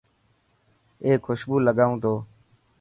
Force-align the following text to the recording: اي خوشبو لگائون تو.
اي 1.03 1.11
خوشبو 1.25 1.55
لگائون 1.65 1.97
تو. 2.03 2.13